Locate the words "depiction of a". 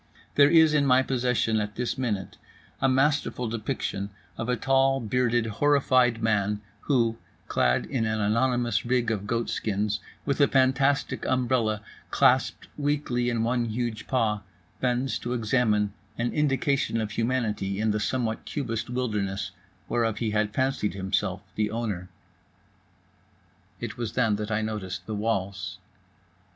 3.47-4.55